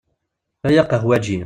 A 0.67 0.69
yaqahwaǧi! 0.75 1.37